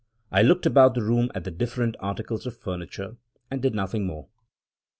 [0.31, 3.17] I looked about the room at the different articles of furniture,
[3.51, 4.29] and did nothing more.